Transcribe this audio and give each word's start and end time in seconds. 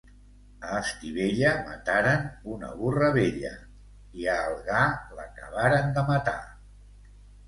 A 0.67 0.77
Estivella 0.83 1.49
mataren 1.65 2.23
una 2.53 2.69
burra 2.79 3.09
vella 3.17 3.51
i 4.21 4.25
a 4.37 4.39
Algar 4.47 4.87
l'acabaren 5.19 5.93
de 5.99 6.05
matar. 6.09 6.39